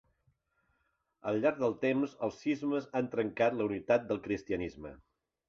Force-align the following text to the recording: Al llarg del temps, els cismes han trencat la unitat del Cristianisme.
Al 1.31 1.37
llarg 1.43 1.59
del 1.63 1.75
temps, 1.83 2.15
els 2.29 2.39
cismes 2.47 2.89
han 3.01 3.11
trencat 3.13 3.61
la 3.61 3.69
unitat 3.69 4.09
del 4.11 4.25
Cristianisme. 4.27 4.97